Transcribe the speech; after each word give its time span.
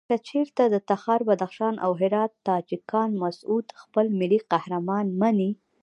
کچېرته 0.09 0.63
د 0.73 0.75
تخار، 0.89 1.21
بدخشان 1.29 1.75
او 1.85 1.91
هرات 2.01 2.31
تاجکان 2.47 3.09
مسعود 3.23 3.65
خپل 3.81 4.05
ملي 4.19 4.39
قهرمان 4.51 5.05
مني. 5.21 5.51